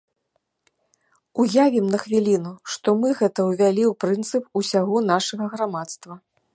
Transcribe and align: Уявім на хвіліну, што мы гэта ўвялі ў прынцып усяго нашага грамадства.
Уявім 1.43 1.85
на 1.97 2.01
хвіліну, 2.05 2.53
што 2.71 2.87
мы 3.05 3.13
гэта 3.21 3.39
ўвялі 3.51 3.83
ў 3.93 3.95
прынцып 4.05 4.43
усяго 4.63 4.95
нашага 5.15 5.45
грамадства. 5.57 6.13